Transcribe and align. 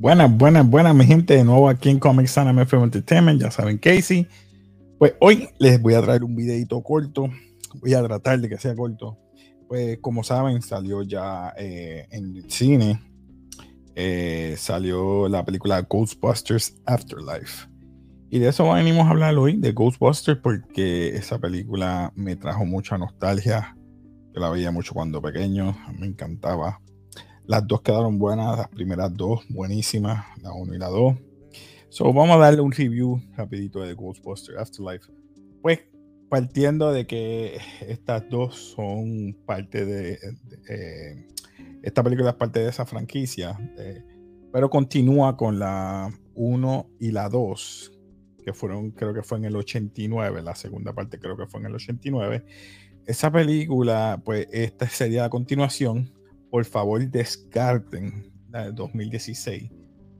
Buenas, 0.00 0.38
buenas, 0.38 0.70
buenas, 0.70 0.94
mi 0.94 1.04
gente. 1.04 1.34
De 1.34 1.42
nuevo 1.42 1.68
aquí 1.68 1.88
en 1.90 1.98
Comic 1.98 2.28
Sana 2.28 2.52
MFM 2.52 2.84
Entertainment. 2.84 3.40
Ya 3.40 3.50
saben, 3.50 3.78
Casey. 3.78 4.28
Pues 4.96 5.14
hoy 5.18 5.48
les 5.58 5.82
voy 5.82 5.94
a 5.94 6.00
traer 6.00 6.22
un 6.22 6.36
videito 6.36 6.80
corto. 6.84 7.28
Voy 7.80 7.94
a 7.94 8.02
tratar 8.04 8.38
de 8.38 8.48
que 8.48 8.58
sea 8.58 8.76
corto. 8.76 9.18
Pues 9.66 9.98
como 9.98 10.22
saben, 10.22 10.62
salió 10.62 11.02
ya 11.02 11.52
eh, 11.58 12.06
en 12.12 12.48
cine. 12.48 13.02
Eh, 13.96 14.54
salió 14.56 15.28
la 15.28 15.44
película 15.44 15.82
Ghostbusters 15.82 16.76
Afterlife. 16.86 17.68
Y 18.30 18.38
de 18.38 18.50
eso 18.50 18.72
venimos 18.72 19.04
a 19.04 19.10
hablar 19.10 19.34
hoy, 19.36 19.56
de 19.56 19.72
Ghostbusters, 19.72 20.38
porque 20.40 21.08
esa 21.08 21.40
película 21.40 22.12
me 22.14 22.36
trajo 22.36 22.64
mucha 22.64 22.96
nostalgia. 22.98 23.76
Yo 24.32 24.40
la 24.40 24.48
veía 24.48 24.70
mucho 24.70 24.94
cuando 24.94 25.20
pequeño, 25.20 25.76
me 25.98 26.06
encantaba. 26.06 26.80
Las 27.48 27.66
dos 27.66 27.80
quedaron 27.80 28.18
buenas, 28.18 28.58
las 28.58 28.68
primeras 28.68 29.16
dos 29.16 29.40
buenísimas, 29.48 30.26
la 30.42 30.52
1 30.52 30.74
y 30.74 30.78
la 30.78 30.88
2. 30.88 31.16
So, 31.88 32.04
vamos 32.12 32.36
a 32.36 32.36
darle 32.36 32.60
un 32.60 32.70
review 32.70 33.22
rapidito 33.38 33.80
de 33.80 33.94
Ghostbusters 33.94 34.58
Afterlife. 34.58 35.10
Pues 35.62 35.80
partiendo 36.28 36.92
de 36.92 37.06
que 37.06 37.58
estas 37.80 38.28
dos 38.28 38.54
son 38.54 39.34
parte 39.46 39.86
de, 39.86 40.18
eh, 40.68 41.26
esta 41.82 42.02
película 42.02 42.28
es 42.28 42.36
parte 42.36 42.60
de 42.60 42.68
esa 42.68 42.84
franquicia, 42.84 43.58
eh, 43.78 44.04
pero 44.52 44.68
continúa 44.68 45.38
con 45.38 45.58
la 45.58 46.12
1 46.34 46.90
y 47.00 47.12
la 47.12 47.30
2, 47.30 47.98
que 48.44 48.52
fueron, 48.52 48.90
creo 48.90 49.14
que 49.14 49.22
fue 49.22 49.38
en 49.38 49.46
el 49.46 49.56
89, 49.56 50.42
la 50.42 50.54
segunda 50.54 50.92
parte 50.92 51.18
creo 51.18 51.38
que 51.38 51.46
fue 51.46 51.60
en 51.60 51.66
el 51.68 51.76
89. 51.76 52.44
Esa 53.06 53.32
película, 53.32 54.20
pues 54.22 54.48
esta 54.52 54.86
sería 54.86 55.22
la 55.22 55.30
continuación 55.30 56.17
por 56.50 56.64
favor 56.64 57.06
descarten 57.08 58.32
la 58.50 58.66
de 58.66 58.72
2016, 58.72 59.70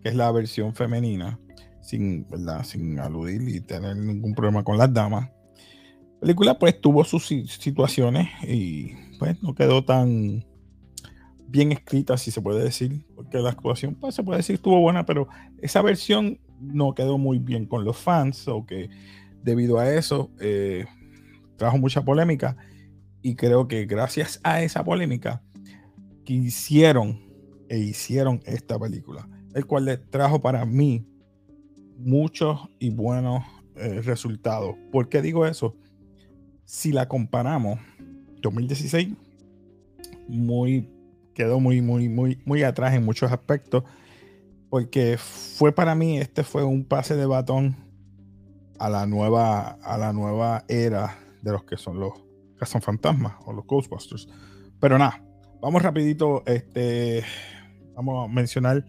que 0.03 0.09
es 0.09 0.15
la 0.15 0.31
versión 0.33 0.75
femenina, 0.75 1.39
sin, 1.81 2.27
sin 2.65 2.99
aludir 2.99 3.49
y 3.49 3.61
tener 3.61 3.97
ningún 3.97 4.35
problema 4.35 4.63
con 4.63 4.79
las 4.79 4.93
damas. 4.93 5.31
La 6.15 6.21
película 6.21 6.59
pues 6.59 6.81
tuvo 6.81 7.05
sus 7.05 7.27
situaciones 7.27 8.29
y 8.47 8.93
pues 9.19 9.43
no 9.43 9.55
quedó 9.55 9.85
tan 9.85 10.45
bien 11.47 11.73
escrita, 11.73 12.17
si 12.19 12.31
se 12.31 12.43
puede 12.43 12.63
decir, 12.63 13.07
porque 13.15 13.39
la 13.39 13.51
actuación 13.51 13.95
pues 13.95 14.15
se 14.15 14.23
puede 14.23 14.39
decir 14.39 14.57
estuvo 14.57 14.81
buena, 14.81 15.07
pero 15.07 15.29
esa 15.63 15.81
versión 15.81 16.39
no 16.61 16.95
quedó 16.95 17.19
muy 17.19 17.39
bien 17.39 17.67
con 17.67 17.85
los 17.85 17.97
fans, 17.97 18.49
o 18.49 18.67
que 18.67 18.91
debido 19.43 19.79
a 19.79 19.91
eso 19.91 20.31
eh, 20.41 20.85
trajo 21.57 21.79
mucha 21.79 22.05
polémica 22.05 22.57
y 23.23 23.35
creo 23.35 23.67
que 23.69 23.87
gracias 23.87 24.41
a 24.45 24.63
esa 24.63 24.85
polémica 24.85 25.43
que 26.29 26.35
hicieron 26.35 27.19
e 27.71 27.79
hicieron 27.79 28.43
esta 28.45 28.79
película, 28.79 29.27
el 29.55 29.65
cual 29.65 29.87
le 29.87 29.97
trajo 29.97 30.43
para 30.43 30.67
mí 30.67 31.07
muchos 31.97 32.69
y 32.79 32.91
buenos 32.91 33.45
eh, 33.77 34.03
resultados. 34.03 34.77
¿Por 34.93 35.09
qué 35.09 35.23
digo 35.23 35.47
eso? 35.47 35.75
Si 36.67 36.93
la 36.93 37.09
comparamos, 37.09 37.81
2016 38.43 39.09
muy 40.29 40.91
quedó 41.33 41.61
muy 41.61 41.81
muy 41.81 42.11
muy 42.11 42.43
muy 42.45 42.63
atrás 42.63 42.95
en 42.95 43.07
muchos 43.07 43.33
aspectos 43.33 43.85
porque 44.69 45.17
fue 45.17 45.73
para 45.73 45.95
mí 45.95 46.19
este 46.19 46.45
fue 46.45 46.63
un 46.63 46.85
pase 46.85 47.17
de 47.17 47.25
batón 47.25 47.75
a 48.79 48.91
la 48.91 49.07
nueva 49.07 49.79
a 49.83 49.97
la 49.97 50.13
nueva 50.13 50.67
era 50.69 51.19
de 51.41 51.53
los 51.53 51.65
que 51.65 51.79
son 51.79 51.99
los 51.99 52.13
fantasmas 52.83 53.33
o 53.47 53.55
los 53.55 53.65
Ghostbusters. 53.67 54.29
Pero 54.79 54.99
nada, 54.99 55.25
vamos 55.61 55.83
rapidito, 55.83 56.43
este, 56.47 57.23
vamos 57.95 58.29
a 58.29 58.33
mencionar, 58.33 58.85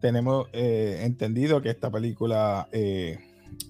tenemos 0.00 0.48
eh, 0.52 1.00
entendido 1.02 1.60
que 1.62 1.70
esta 1.70 1.90
película 1.90 2.68
eh, 2.72 3.18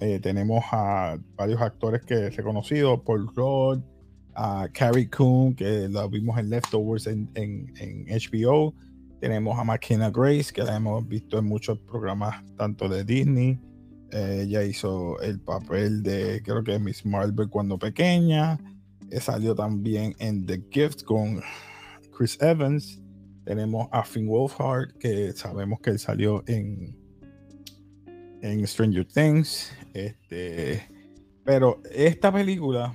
eh, 0.00 0.21
tenemos 0.21 0.65
a 0.72 1.19
varios 1.37 1.60
actores 1.60 2.03
que 2.03 2.15
he 2.15 2.31
reconocido, 2.31 3.03
Paul 3.03 3.31
Rudd, 3.34 3.81
a 4.34 4.69
Carrie 4.72 5.09
Coon, 5.09 5.54
que 5.54 5.88
la 5.88 6.06
vimos 6.09 6.38
en 6.38 6.50
Leftovers 6.50 7.06
en, 7.06 7.31
HBO, 7.34 8.75
tenemos 9.21 9.59
a 9.59 9.65
McKenna 9.65 10.10
Grace, 10.10 10.53
que 10.53 10.65
la 10.65 10.77
hemos 10.77 11.06
visto 11.06 11.38
en 11.38 11.47
muchos 11.47 11.78
programas 11.78 12.44
tanto 12.56 12.88
de 12.88 13.04
Disney, 13.04 13.60
ella 14.10 14.62
hizo 14.62 15.21
el 15.21 15.41
papel 15.41 16.03
de, 16.03 16.41
creo 16.44 16.62
que 16.62 16.78
Miss 16.78 17.04
Marvel 17.04 17.49
cuando 17.49 17.78
pequeña, 17.78 18.59
salió 19.21 19.54
también 19.54 20.15
en 20.19 20.47
The 20.47 20.62
Gift 20.71 21.03
con 21.03 21.41
Chris 22.17 22.41
Evans, 22.41 23.01
tenemos 23.45 23.89
a 23.91 24.05
Finn 24.05 24.27
Wolfhard, 24.27 24.97
que 24.99 25.33
sabemos 25.33 25.81
que 25.81 25.99
salió 25.99 26.45
en, 26.47 26.97
en 28.41 28.67
Stranger 28.67 29.05
Things. 29.05 29.73
Este, 29.93 30.89
pero 31.45 31.83
esta 31.91 32.33
película 32.33 32.95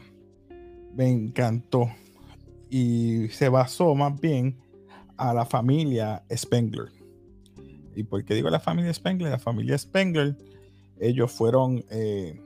me 0.96 1.10
encantó 1.10 1.90
y 2.70 3.28
se 3.30 3.50
basó 3.50 3.94
más 3.96 4.20
bien 4.20 4.58
a 5.18 5.34
la 5.34 5.46
familia 5.46 6.24
Spengler. 6.34 6.88
¿Y 7.96 8.04
por 8.04 8.24
qué 8.24 8.36
digo 8.36 8.50
la 8.50 8.60
familia 8.60 8.94
Spengler? 8.94 9.32
La 9.32 9.40
familia 9.40 9.78
Spengler, 9.78 10.38
ellos 11.00 11.32
fueron 11.32 11.84
eh, 11.90 12.40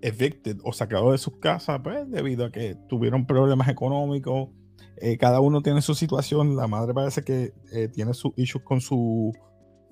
evicted 0.00 0.58
o 0.64 0.72
sacados 0.72 1.12
de 1.12 1.18
sus 1.18 1.36
casas 1.36 1.80
pues, 1.84 2.10
debido 2.10 2.46
a 2.46 2.50
que 2.50 2.74
tuvieron 2.88 3.26
problemas 3.26 3.68
económicos 3.68 4.48
eh, 4.96 5.18
cada 5.18 5.40
uno 5.40 5.62
tiene 5.62 5.82
su 5.82 5.94
situación. 5.94 6.56
La 6.56 6.66
madre 6.66 6.94
parece 6.94 7.22
que 7.22 7.52
eh, 7.72 7.88
tiene 7.88 8.14
sus 8.14 8.32
issues 8.36 8.64
con 8.64 8.80
su 8.80 9.32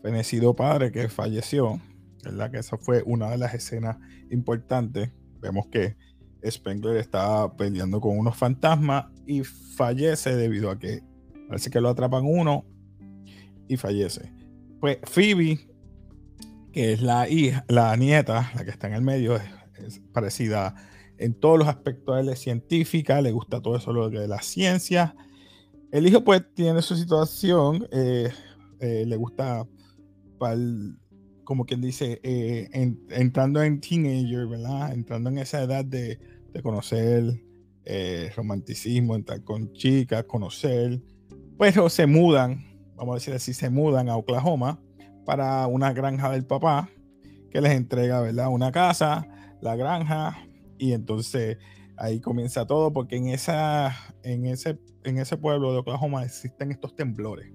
fenecido 0.03 0.55
padre 0.55 0.93
que 0.93 1.09
falleció. 1.09 1.81
¿verdad? 2.25 2.51
Que 2.51 2.59
esa 2.59 2.79
fue 2.79 3.03
una 3.05 3.31
de 3.31 3.39
las 3.39 3.55
escenas 3.55 3.97
importantes. 4.31 5.11
Vemos 5.41 5.67
que 5.67 5.97
Spengler 6.49 6.97
está 6.97 7.57
peleando 7.57 8.01
con 8.01 8.19
unos 8.19 8.37
fantasmas 8.37 9.07
y 9.27 9.43
fallece 9.45 10.35
debido 10.37 10.71
a 10.71 10.79
que 10.79 11.03
parece 11.49 11.71
que 11.71 11.81
lo 11.81 11.89
atrapan 11.89 12.25
uno 12.25 12.65
y 13.69 13.77
fallece. 13.77 14.33
Pues 14.81 14.99
Phoebe, 15.05 15.69
que 16.73 16.93
es 16.93 17.03
la 17.03 17.29
hija, 17.29 17.65
la 17.69 17.95
nieta, 17.97 18.51
la 18.55 18.65
que 18.65 18.71
está 18.71 18.89
en 18.89 18.95
el 18.95 19.03
medio, 19.03 19.37
es 19.37 20.01
parecida 20.13 20.75
en 21.23 21.35
todos 21.35 21.59
los 21.59 21.69
aspectos. 21.69 22.17
de 22.17 22.25
la 22.25 22.37
científica, 22.37 23.21
le 23.21 23.33
gusta 23.33 23.61
todo 23.61 23.77
eso 23.77 23.93
lo 23.93 24.11
de 24.11 24.29
la 24.29 24.43
ciencia. 24.43 25.15
El 25.91 26.07
hijo 26.07 26.25
pues 26.25 26.43
tiene 26.55 26.83
su 26.83 26.97
situación, 26.97 27.87
eh, 27.93 28.31
eh, 28.81 29.05
le 29.07 29.17
gusta, 29.17 29.67
como 31.45 31.65
quien 31.65 31.81
dice, 31.81 32.21
eh, 32.23 32.69
entrando 33.11 33.63
en 33.63 33.81
teenager, 33.81 34.47
¿verdad? 34.47 34.93
Entrando 34.93 35.31
en 35.31 35.39
esa 35.39 35.63
edad 35.63 35.85
de, 35.85 36.19
de 36.53 36.63
conocer 36.63 37.43
romanticismo, 38.37 39.17
entrar 39.17 39.43
con 39.43 39.73
chicas, 39.73 40.25
conocer. 40.25 41.03
Pues 41.59 41.77
se 41.93 42.07
mudan, 42.07 42.65
vamos 42.97 43.13
a 43.13 43.17
decir 43.17 43.35
así, 43.35 43.55
se 43.55 43.71
mudan 43.71 44.09
a 44.09 44.17
Oklahoma 44.17 44.81
para 45.25 45.67
una 45.67 45.93
granja 45.93 46.31
del 46.31 46.45
papá 46.45 46.89
que 47.51 47.61
les 47.61 47.73
entrega, 47.73 48.21
¿verdad? 48.21 48.49
Una 48.49 48.73
casa, 48.73 49.29
la 49.61 49.77
granja, 49.77 50.39
y 50.83 50.95
entonces 50.95 51.59
ahí 51.97 52.19
comienza 52.19 52.67
todo 52.67 52.93
porque 52.93 53.15
en, 53.15 53.29
esa, 53.29 53.95
en, 54.25 54.47
ese, 54.47 54.81
en 55.05 55.19
ese 55.19 55.37
pueblo 55.37 55.73
de 55.73 55.79
Oklahoma 55.79 56.25
existen 56.25 56.73
estos 56.73 56.97
temblores. 56.97 57.53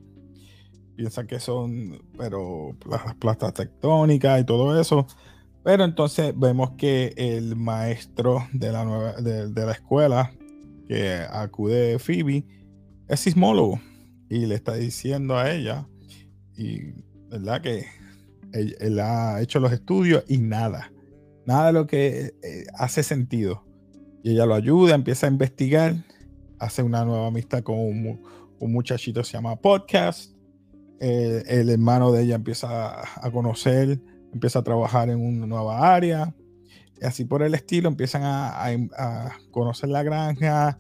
Piensan 0.96 1.28
que 1.28 1.42
son, 1.42 2.02
pero 2.18 2.78
las 2.90 3.16
placas 3.16 3.54
tectónicas 3.54 4.40
y 4.40 4.46
todo 4.46 4.80
eso. 4.80 5.06
Pero 5.62 5.84
entonces 5.84 6.34
vemos 6.38 6.72
que 6.78 7.14
el 7.18 7.58
maestro 7.58 8.48
de 8.54 8.72
la, 8.72 8.86
nueva, 8.86 9.12
de, 9.18 9.66
la 9.66 9.74
escuela 9.74 10.32
que 10.88 11.18
acude 11.30 12.00
Phoebe 12.00 12.46
es 13.10 13.20
sismólogo 13.20 13.82
y 14.30 14.46
le 14.46 14.56
está 14.56 14.76
diciendo 14.76 15.38
a 15.38 15.52
ella 15.52 15.86
y 16.56 16.94
verdad 17.30 17.62
que 17.62 17.88
él, 18.54 19.00
ha 19.02 19.42
hecho 19.42 19.60
los 19.60 19.74
estudios 19.74 20.24
y 20.30 20.38
nada 20.38 20.94
nada 21.48 21.68
de 21.68 21.74
lo 21.74 21.88
que 21.88 22.36
eh, 22.44 22.66
hace 22.76 23.02
sentido. 23.02 23.64
Y 24.22 24.32
ella 24.32 24.46
lo 24.46 24.54
ayuda, 24.54 24.94
empieza 24.94 25.26
a 25.26 25.30
investigar, 25.30 25.96
hace 26.60 26.84
una 26.84 27.06
nueva 27.06 27.28
amistad 27.28 27.64
con 27.64 27.80
un, 27.80 28.22
muchachito 28.60 29.22
que 29.22 29.28
se 29.28 29.34
llama 29.34 29.56
Podcast. 29.56 30.34
Eh, 31.00 31.44
el 31.48 31.70
hermano 31.70 32.12
de 32.12 32.24
ella 32.24 32.36
empieza 32.36 33.00
a, 33.00 33.32
conocer, 33.32 34.00
empieza 34.34 34.60
a 34.60 34.64
trabajar 34.64 35.10
en 35.10 35.22
una 35.26 35.48
nueva 35.48 35.96
área. 35.96 36.36
Así 37.02 37.24
por 37.24 37.42
el 37.44 37.54
estilo 37.54 37.88
empiezan 37.88 38.24
a, 38.26 39.32
conocer 39.52 39.90
la 39.90 40.04
granja, 40.04 40.78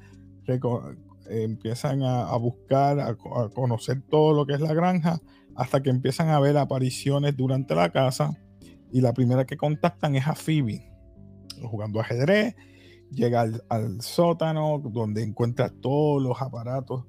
empiezan 1.30 2.04
a, 2.04 2.36
buscar, 2.36 3.00
a, 3.00 3.16
conocer 3.16 4.02
todo 4.10 4.34
lo 4.34 4.46
que 4.46 4.56
es 4.56 4.60
la 4.60 4.74
granja, 4.74 5.22
hasta 5.56 5.82
que 5.82 5.92
empiezan 5.92 6.30
a 6.30 6.40
ver 6.42 6.58
apariciones 6.58 7.38
durante 7.38 7.74
la 7.74 7.90
casa 7.92 8.38
y 8.92 9.02
la 9.02 9.14
primera 9.14 9.46
que 9.46 9.58
contactan 9.58 10.16
es 10.16 10.28
a 10.28 10.36
Phoebe, 10.36 10.92
jugando 11.62 12.00
ajedrez. 12.00 12.56
Llega 13.12 13.46
al, 13.70 14.02
sótano 14.02 14.80
donde 14.80 15.24
encuentra 15.24 15.70
todos 15.70 16.22
los 16.22 16.42
aparatos 16.42 17.06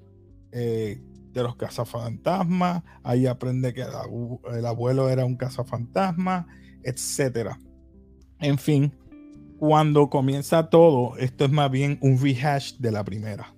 eh, 0.53 1.01
de 1.33 1.43
los 1.43 1.57
cazafantasmas. 1.57 2.85
Ahí 3.03 3.27
aprende 3.27 3.75
que 3.75 3.83
el, 3.83 4.67
abuelo 4.67 5.09
era 5.09 5.25
un 5.25 5.37
cazafantasma, 5.37 6.47
etc. 6.85 7.57
En 8.39 8.59
fin, 8.59 8.93
cuando 9.59 10.09
comienza 10.09 10.71
todo, 10.71 11.17
esto 11.17 11.45
es 11.45 11.51
más 11.51 11.71
bien 11.71 11.99
un 12.01 12.19
rehash 12.21 12.75
de 12.79 12.93
la 12.93 13.05
primera. 13.05 13.55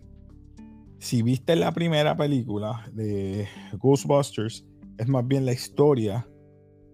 Si 0.98 1.22
viste 1.22 1.56
la 1.56 1.72
primera 1.72 2.16
película 2.16 2.86
de 2.92 3.48
Ghostbusters, 3.78 4.66
es 4.98 5.08
más 5.08 5.26
bien 5.26 5.46
la 5.46 5.52
historia, 5.52 6.26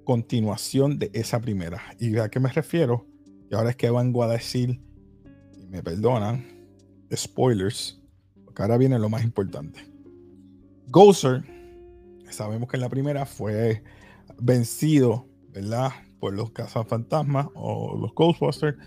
continuación 0.06 0.99
de 0.99 1.11
esa 1.12 1.41
primera. 1.43 1.82
¿Y 1.99 2.17
a 2.17 2.31
qué 2.31 2.41
me 2.41 2.49
refiero? 2.49 3.06
Y 3.50 3.55
ahora 3.55 3.70
es 3.70 3.76
que 3.76 3.91
vengo 3.91 4.23
a 4.23 4.29
decir, 4.29 4.81
y 5.61 5.67
me 5.67 5.82
perdonan, 5.82 6.47
spoilers, 7.14 8.00
ahora 8.62 8.79
viene 8.79 8.99
lo 8.99 9.08
más 9.08 9.23
importante. 9.23 9.81
Gozer, 10.88 11.44
sabemos 12.31 12.69
que 12.69 12.76
en 12.76 12.81
la 12.81 12.88
primera 12.88 13.26
fue 13.26 13.82
vencido, 14.41 15.29
¿verdad? 15.50 15.91
Por 16.20 16.35
los 16.35 16.53
cazafantasmas 16.53 17.49
o 17.55 17.97
los 18.00 18.14
Ghostbusters 18.14 18.79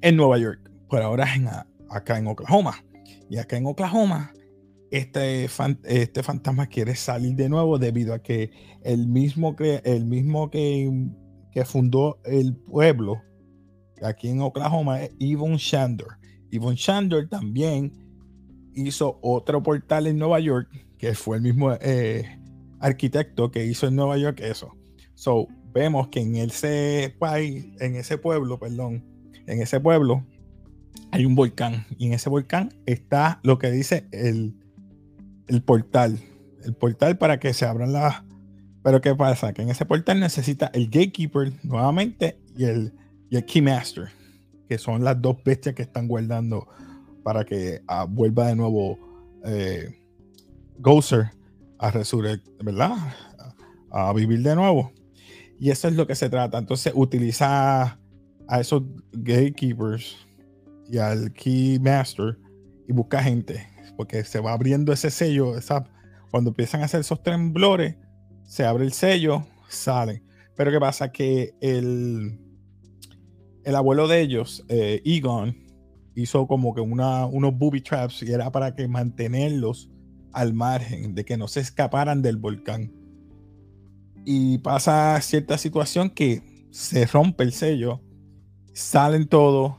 en 0.00 0.16
Nueva 0.16 0.38
York, 0.38 0.70
pero 0.90 1.06
ahora 1.06 1.24
es 1.24 1.42
acá 1.90 2.18
en 2.18 2.28
Oklahoma. 2.28 2.84
Y 3.28 3.38
acá 3.38 3.56
en 3.56 3.66
Oklahoma, 3.66 4.32
este, 4.90 5.48
este 5.84 6.22
fantasma 6.22 6.66
quiere 6.66 6.94
salir 6.94 7.34
de 7.34 7.48
nuevo 7.48 7.78
debido 7.78 8.14
a 8.14 8.22
que 8.22 8.50
el 8.82 9.06
mismo, 9.06 9.56
que, 9.56 9.82
el 9.84 10.06
mismo 10.06 10.50
que, 10.50 11.08
que 11.52 11.64
fundó 11.64 12.18
el 12.24 12.56
pueblo 12.56 13.22
aquí 14.02 14.28
en 14.28 14.40
Oklahoma 14.40 15.02
es 15.02 15.10
Yvonne 15.18 15.56
Shandor. 15.58 16.18
Yvonne 16.50 16.76
Shandor 16.76 17.28
también 17.28 17.92
hizo 18.74 19.18
otro 19.22 19.62
portal 19.62 20.06
en 20.06 20.18
Nueva 20.18 20.38
York 20.40 20.68
que 20.98 21.14
fue 21.14 21.36
el 21.36 21.42
mismo 21.42 21.72
eh, 21.80 22.38
arquitecto 22.80 23.50
que 23.50 23.64
hizo 23.64 23.86
en 23.86 23.96
Nueva 23.96 24.16
York 24.18 24.40
eso. 24.40 24.72
So, 25.14 25.46
vemos 25.72 26.08
que 26.08 26.20
en 26.20 26.36
ese 26.36 27.14
país, 27.18 27.66
en 27.80 27.96
ese 27.96 28.18
pueblo, 28.18 28.58
perdón, 28.58 29.04
en 29.46 29.60
ese 29.60 29.80
pueblo 29.80 30.26
hay 31.10 31.24
un 31.24 31.34
volcán 31.34 31.86
y 31.98 32.06
en 32.06 32.14
ese 32.14 32.28
volcán 32.28 32.70
está 32.86 33.40
lo 33.42 33.58
que 33.58 33.70
dice 33.70 34.08
el, 34.12 34.56
el 35.48 35.62
portal. 35.62 36.18
El 36.64 36.74
portal 36.74 37.18
para 37.18 37.38
que 37.38 37.54
se 37.54 37.64
abran 37.64 37.92
las... 37.92 38.22
Pero 38.82 39.00
¿qué 39.00 39.14
pasa? 39.14 39.52
Que 39.52 39.62
en 39.62 39.70
ese 39.70 39.84
portal 39.84 40.20
necesita 40.20 40.70
el 40.72 40.86
gatekeeper 40.86 41.52
nuevamente 41.64 42.38
y 42.56 42.64
el, 42.64 42.92
y 43.30 43.36
el 43.36 43.44
keymaster, 43.44 44.08
que 44.68 44.78
son 44.78 45.02
las 45.02 45.20
dos 45.20 45.42
bestias 45.44 45.74
que 45.74 45.82
están 45.82 46.06
guardando 46.06 46.68
para 47.24 47.44
que 47.44 47.82
ah, 47.88 48.06
vuelva 48.08 48.46
de 48.46 48.56
nuevo 48.56 48.98
eh, 49.44 50.00
Gozer 50.78 51.30
a 51.78 51.90
resurrecir, 51.90 52.42
¿verdad? 52.62 52.92
A, 53.90 54.12
vivir 54.12 54.42
de 54.42 54.54
nuevo. 54.54 54.92
Y 55.58 55.70
eso 55.70 55.88
es 55.88 55.94
lo 55.94 56.06
que 56.06 56.14
se 56.14 56.28
trata. 56.28 56.58
Entonces, 56.58 56.92
utiliza 56.94 57.98
a 58.48 58.60
esos 58.60 58.82
gatekeepers 59.12 60.16
y 60.88 60.98
al 60.98 61.32
keymaster 61.32 62.38
y 62.86 62.92
busca 62.92 63.22
gente, 63.22 63.66
porque 63.96 64.24
se 64.24 64.40
va 64.40 64.52
abriendo 64.52 64.92
ese 64.92 65.10
sello. 65.10 65.56
Esa, 65.56 65.84
cuando 66.30 66.50
empiezan 66.50 66.82
a 66.82 66.86
hacer 66.86 67.00
esos 67.00 67.22
temblores, 67.22 67.96
se 68.44 68.64
abre 68.64 68.84
el 68.84 68.92
sello, 68.92 69.46
sale. 69.68 70.22
Pero 70.56 70.70
¿qué 70.70 70.80
pasa? 70.80 71.12
Que 71.12 71.54
el, 71.60 72.38
el 73.64 73.74
abuelo 73.74 74.08
de 74.08 74.20
ellos, 74.20 74.64
eh, 74.68 75.02
Egon, 75.04 75.56
hizo 76.14 76.46
como 76.46 76.74
que 76.74 76.80
una, 76.80 77.26
unos 77.26 77.56
booby 77.56 77.82
traps 77.82 78.22
y 78.22 78.32
era 78.32 78.50
para 78.50 78.74
que 78.74 78.88
mantenerlos 78.88 79.90
al 80.32 80.54
margen, 80.54 81.14
de 81.14 81.24
que 81.24 81.36
no 81.36 81.48
se 81.48 81.60
escaparan 81.60 82.22
del 82.22 82.36
volcán. 82.36 82.92
Y 84.24 84.58
pasa 84.58 85.20
cierta 85.20 85.58
situación 85.58 86.10
que 86.10 86.42
se 86.70 87.06
rompe 87.06 87.44
el 87.44 87.52
sello, 87.52 88.00
salen 88.72 89.28
todos, 89.28 89.76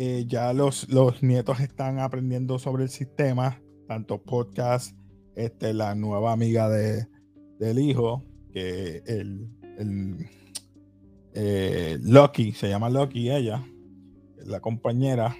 eh, 0.00 0.26
ya 0.28 0.52
los, 0.52 0.88
los 0.88 1.24
nietos 1.24 1.58
están 1.58 1.98
aprendiendo 1.98 2.60
sobre 2.60 2.84
el 2.84 2.88
sistema, 2.88 3.60
tanto 3.88 4.22
podcast, 4.22 4.96
este, 5.34 5.74
la 5.74 5.96
nueva 5.96 6.30
amiga 6.30 6.68
de, 6.68 7.08
del 7.58 7.80
hijo, 7.80 8.22
que 8.52 9.02
el, 9.06 9.48
el 9.76 10.28
eh, 11.34 11.98
Lucky, 12.00 12.52
se 12.52 12.68
llama 12.68 12.88
Lucky 12.90 13.28
ella, 13.28 13.66
la 14.46 14.60
compañera 14.60 15.36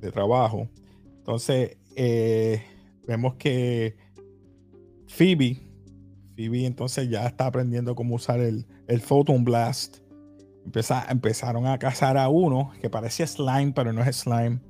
de 0.00 0.10
trabajo. 0.10 0.70
Entonces, 1.18 1.76
eh, 1.96 2.62
vemos 3.06 3.34
que 3.34 3.98
Phoebe, 5.08 5.58
Phoebe 6.36 6.64
entonces 6.64 7.10
ya 7.10 7.26
está 7.26 7.48
aprendiendo 7.48 7.94
cómo 7.94 8.14
usar 8.14 8.40
el, 8.40 8.66
el 8.86 9.02
Photon 9.02 9.44
Blast. 9.44 9.98
Empezaron 10.64 11.66
a 11.66 11.78
cazar 11.78 12.16
a 12.16 12.28
uno 12.28 12.72
que 12.80 12.90
parecía 12.90 13.26
slime, 13.26 13.72
pero 13.74 13.92
no 13.92 14.02
es 14.02 14.16
slime. 14.16 14.60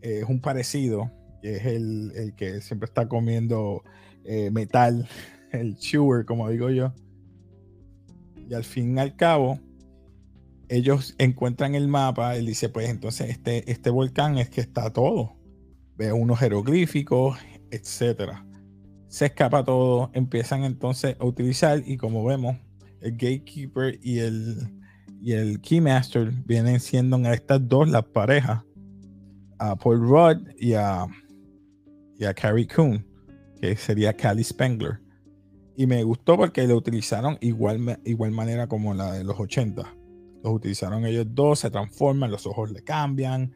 es 0.00 0.24
un 0.24 0.40
parecido. 0.40 1.10
Es 1.42 1.64
el, 1.66 2.34
que 2.36 2.60
siempre 2.60 2.86
está 2.86 3.08
comiendo 3.08 3.84
eh, 4.24 4.50
metal, 4.50 5.08
el 5.52 5.76
chewer, 5.76 6.24
como 6.24 6.48
digo 6.48 6.70
yo. 6.70 6.92
Y 8.48 8.54
al 8.54 8.64
fin 8.64 8.96
y 8.96 9.00
al 9.00 9.14
cabo, 9.14 9.60
ellos 10.68 11.14
encuentran 11.18 11.74
el 11.74 11.88
mapa. 11.88 12.36
Él 12.36 12.46
dice: 12.46 12.68
Pues 12.68 12.88
entonces, 12.88 13.30
este, 13.30 13.70
este 13.70 13.90
volcán 13.90 14.38
es 14.38 14.50
que 14.50 14.60
está 14.60 14.92
todo. 14.92 15.36
Ve 15.96 16.12
unos 16.12 16.38
jeroglíficos, 16.38 17.38
etcétera. 17.70 18.44
Se 19.08 19.26
escapa 19.26 19.64
todo, 19.64 20.10
empiezan 20.12 20.64
entonces 20.64 21.16
a 21.18 21.24
utilizar 21.24 21.82
y 21.84 21.96
como 21.96 22.24
vemos, 22.24 22.56
el 23.00 23.12
gatekeeper 23.12 23.98
y 24.02 24.18
el, 24.18 24.77
y 25.20 25.32
el 25.32 25.60
keymaster 25.60 26.32
vienen 26.46 26.80
siendo 26.80 27.16
a 27.16 27.32
estas 27.32 27.66
dos 27.66 27.88
las 27.88 28.04
parejas, 28.04 28.62
a 29.58 29.76
Paul 29.76 30.00
Rudd 30.00 30.48
y 30.58 30.74
a, 30.74 31.06
y 32.18 32.24
a 32.24 32.34
Carrie 32.34 32.66
Coon, 32.66 33.04
que 33.60 33.76
sería 33.76 34.12
Callie 34.12 34.44
Spengler. 34.44 35.00
Y 35.76 35.86
me 35.86 36.02
gustó 36.02 36.36
porque 36.36 36.66
lo 36.66 36.76
utilizaron 36.76 37.38
igual, 37.40 38.00
igual 38.04 38.32
manera 38.32 38.66
como 38.66 38.94
la 38.94 39.12
de 39.12 39.24
los 39.24 39.38
80. 39.38 39.82
Los 40.42 40.52
utilizaron 40.52 41.04
ellos 41.06 41.26
dos, 41.30 41.60
se 41.60 41.70
transforman, 41.70 42.30
los 42.30 42.46
ojos 42.46 42.70
le 42.70 42.82
cambian. 42.82 43.52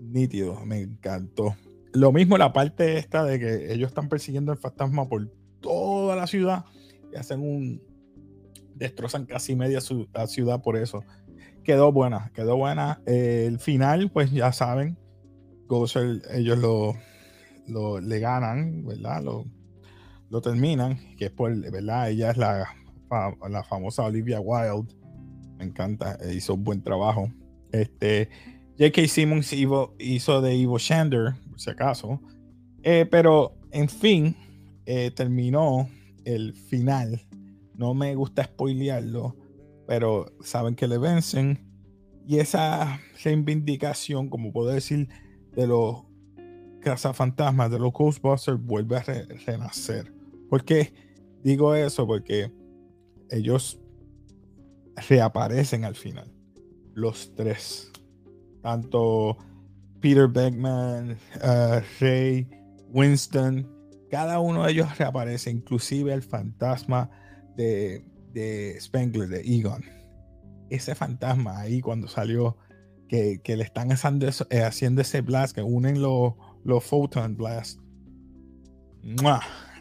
Nítido, 0.00 0.64
me 0.64 0.80
encantó. 0.80 1.56
Lo 1.92 2.12
mismo 2.12 2.38
la 2.38 2.52
parte 2.52 2.98
esta 2.98 3.24
de 3.24 3.38
que 3.38 3.72
ellos 3.72 3.88
están 3.88 4.08
persiguiendo 4.08 4.52
el 4.52 4.58
fantasma 4.58 5.08
por 5.08 5.28
toda 5.60 6.16
la 6.16 6.26
ciudad 6.26 6.64
y 7.12 7.16
hacen 7.16 7.40
un. 7.40 7.82
Destrozan 8.82 9.26
casi 9.26 9.56
media 9.56 9.80
ciudad 9.80 10.62
por 10.62 10.76
eso. 10.76 11.04
Quedó 11.64 11.92
buena, 11.92 12.30
quedó 12.34 12.56
buena. 12.56 13.00
el 13.06 13.58
final, 13.58 14.10
pues 14.10 14.30
ya 14.32 14.52
saben, 14.52 14.98
Gozer, 15.66 16.22
ellos 16.32 16.58
lo, 16.58 16.94
lo, 17.66 18.00
le 18.00 18.18
ganan, 18.18 18.84
¿verdad? 18.84 19.22
Lo, 19.22 19.46
lo 20.28 20.40
terminan, 20.40 20.98
que 21.16 21.26
es 21.26 21.30
por, 21.30 21.54
¿verdad? 21.70 22.10
Ella 22.10 22.30
es 22.30 22.36
la, 22.36 22.66
la 23.48 23.64
famosa 23.64 24.02
Olivia 24.02 24.40
Wilde. 24.40 24.94
Me 25.58 25.64
encanta, 25.64 26.18
hizo 26.32 26.54
un 26.54 26.64
buen 26.64 26.82
trabajo. 26.82 27.30
Este, 27.70 28.28
J.K. 28.78 29.06
Simmons 29.08 29.52
hizo 29.52 30.42
de 30.42 30.56
Ivo 30.56 30.78
Shander, 30.78 31.34
por 31.48 31.60
si 31.60 31.70
acaso. 31.70 32.20
Eh, 32.82 33.06
pero, 33.10 33.54
en 33.70 33.88
fin, 33.88 34.36
eh, 34.86 35.10
terminó 35.14 35.88
el 36.24 36.54
final. 36.54 37.20
No 37.82 37.94
me 37.94 38.14
gusta 38.14 38.44
spoilearlo, 38.44 39.34
pero 39.88 40.32
saben 40.40 40.76
que 40.76 40.86
le 40.86 40.98
vencen. 40.98 41.58
Y 42.28 42.38
esa 42.38 43.00
reivindicación, 43.24 44.28
como 44.28 44.52
puedo 44.52 44.68
decir, 44.68 45.08
de 45.56 45.66
los 45.66 46.04
cazafantasmas, 46.80 47.72
de 47.72 47.80
los 47.80 47.92
Ghostbusters, 47.92 48.64
vuelve 48.64 48.98
a 48.98 49.02
renacer. 49.44 50.14
¿Por 50.48 50.64
qué 50.64 50.94
digo 51.42 51.74
eso? 51.74 52.06
Porque 52.06 52.52
ellos 53.28 53.80
reaparecen 55.08 55.84
al 55.84 55.96
final. 55.96 56.32
Los 56.94 57.34
tres 57.34 57.90
tanto 58.62 59.36
Peter 60.00 60.28
Beckman, 60.28 61.18
uh, 61.42 61.80
Ray, 62.00 62.48
Winston, 62.92 63.68
cada 64.08 64.38
uno 64.38 64.66
de 64.66 64.70
ellos 64.70 64.98
reaparece, 64.98 65.50
inclusive 65.50 66.12
el 66.12 66.22
fantasma 66.22 67.10
de, 67.56 68.76
Spengler, 68.80 69.28
de 69.28 69.40
Egon. 69.40 69.84
Ese 70.70 70.94
fantasma 70.94 71.60
ahí 71.60 71.80
cuando 71.80 72.08
salió, 72.08 72.56
que, 73.08 73.40
le 73.44 73.62
están 73.62 73.92
haciendo, 73.92 74.26
eh, 74.50 74.62
haciendo, 74.62 75.02
ese 75.02 75.20
blast, 75.20 75.54
que 75.54 75.62
unen 75.62 76.00
los, 76.00 76.34
los 76.64 76.82
photon 76.82 77.36
blast. 77.36 77.78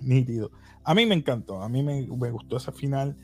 Nítido. 0.02 0.52
A 0.84 0.94
mí 0.94 1.06
me 1.06 1.16
encantó, 1.16 1.62
a 1.62 1.70
mí 1.70 1.84
me, 1.84 2.08
me 2.08 2.32
gustó 2.32 2.58
ese 2.58 2.72
final, 2.72 3.16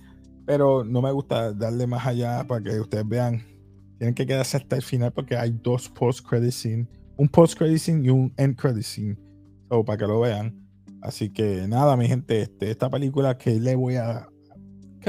pero 0.46 0.84
no 0.84 1.02
me 1.02 1.12
gusta 1.12 1.52
darle 1.52 1.88
más 1.88 2.06
allá 2.06 2.46
para 2.48 2.64
que 2.64 2.80
ustedes 2.80 3.08
vean 3.08 3.58
tienen 3.98 4.14
que 4.14 4.26
quedarse 4.26 4.58
hasta 4.58 4.76
el 4.76 4.82
final 4.82 5.12
porque 5.12 5.36
hay 5.36 5.52
dos 5.64 5.90
post-credit 5.90 6.52
scene. 6.52 6.88
Un 7.18 7.28
post-credit 7.28 7.80
scene 7.80 8.06
y 8.06 8.10
un 8.10 8.34
end-credit 8.38 8.84
scene. 8.84 9.18
So, 9.70 9.84
para 9.84 9.98
que 9.98 10.06
lo 10.06 10.20
vean. 10.20 10.64
Así 11.02 11.30
que 11.30 11.68
nada, 11.68 11.98
mi 11.98 12.08
gente, 12.08 12.42
este, 12.42 12.72
esta 12.72 12.90
película 12.90 13.38
que 13.38 13.60
le 13.60 13.76
voy 13.76 13.96
a. 13.96 14.30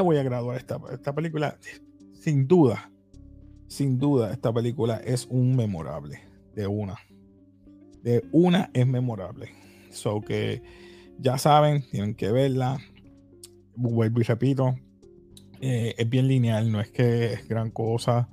voy 0.00 0.16
a 0.16 0.22
graduar 0.22 0.56
esta, 0.56 0.80
esta 0.92 1.14
película, 1.14 1.58
sin 2.14 2.46
duda, 2.46 2.90
sin 3.68 3.98
duda, 3.98 4.32
esta 4.32 4.52
película 4.52 4.96
es 4.96 5.26
un 5.30 5.54
memorable. 5.54 6.20
De 6.54 6.66
una. 6.66 6.96
De 8.02 8.24
una 8.32 8.70
es 8.72 8.86
memorable. 8.86 9.50
So 9.90 10.20
que 10.22 10.62
ya 11.18 11.38
saben, 11.38 11.84
tienen 11.90 12.14
que 12.14 12.32
verla. 12.32 12.78
Vuelvo 13.76 14.20
y 14.20 14.24
repito. 14.24 14.74
Eh, 15.60 15.94
es 15.98 16.08
bien 16.08 16.28
lineal, 16.28 16.72
no 16.72 16.80
es 16.80 16.90
que 16.90 17.32
es 17.32 17.48
gran 17.48 17.70
cosa, 17.70 18.28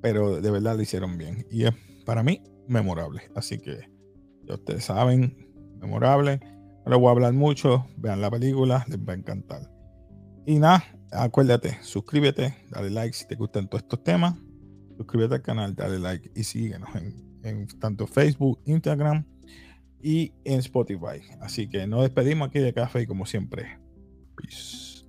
pero 0.00 0.40
de 0.40 0.50
verdad 0.50 0.76
lo 0.76 0.82
hicieron 0.82 1.18
bien. 1.18 1.46
Y 1.50 1.64
es 1.64 1.74
para 2.04 2.22
mí 2.22 2.42
memorable. 2.66 3.22
Así 3.34 3.58
que 3.58 3.90
ya 4.44 4.54
ustedes 4.54 4.84
saben, 4.84 5.36
memorable. 5.80 6.40
No 6.86 6.92
les 6.92 6.98
voy 6.98 7.08
a 7.08 7.10
hablar 7.10 7.34
mucho. 7.34 7.86
Vean 7.98 8.20
la 8.20 8.30
película, 8.30 8.84
les 8.88 8.98
va 8.98 9.12
a 9.12 9.16
encantar. 9.16 9.70
Y 10.46 10.58
nada, 10.58 10.82
acuérdate, 11.12 11.78
suscríbete, 11.82 12.56
dale 12.70 12.90
like 12.90 13.16
si 13.16 13.26
te 13.26 13.34
gustan 13.34 13.68
todos 13.68 13.82
estos 13.82 14.02
temas. 14.02 14.34
Suscríbete 14.96 15.36
al 15.36 15.42
canal, 15.42 15.74
dale 15.74 15.98
like 15.98 16.30
y 16.34 16.44
síguenos 16.44 16.88
en, 17.42 17.66
tanto 17.78 18.06
Facebook, 18.06 18.60
Instagram 18.64 19.24
y 20.02 20.32
en 20.44 20.58
Spotify. 20.58 21.22
Así 21.40 21.68
que 21.68 21.86
nos 21.86 22.02
despedimos 22.02 22.48
aquí 22.48 22.58
de 22.58 22.74
café 22.74 23.02
y 23.02 23.06
como 23.06 23.26
siempre. 23.26 23.78
Peace. 24.36 25.04